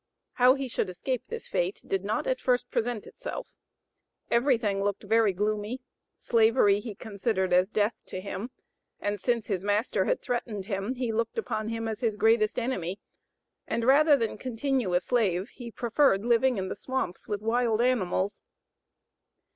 How 0.33 0.55
he 0.55 0.67
should 0.67 0.89
escape 0.89 1.27
this 1.27 1.47
fate 1.47 1.83
did 1.85 2.03
not 2.03 2.25
at 2.25 2.41
first 2.41 2.71
present 2.71 3.05
itself. 3.05 3.53
Every 4.31 4.57
thing 4.57 4.83
looked 4.83 5.03
very 5.03 5.31
gloomy; 5.31 5.79
Slavery 6.15 6.79
he 6.79 6.95
considered 6.95 7.53
as 7.53 7.69
death 7.69 7.93
to 8.07 8.19
him; 8.19 8.49
and 8.99 9.21
since 9.21 9.45
his 9.45 9.63
master 9.63 10.05
had 10.05 10.19
threatened 10.19 10.65
him, 10.65 10.95
he 10.95 11.13
looked 11.13 11.37
upon 11.37 11.69
him 11.69 11.87
as 11.87 11.99
his 11.99 12.15
greatest 12.15 12.57
enemy, 12.57 12.99
and 13.67 13.83
rather 13.83 14.17
than 14.17 14.39
continue 14.39 14.95
a 14.95 14.99
slave 14.99 15.49
he 15.49 15.69
preferred 15.69 16.25
living 16.25 16.57
in 16.57 16.67
the 16.67 16.75
swamps 16.75 17.27
with 17.27 17.43
wild 17.43 17.79
animals. 17.79 18.41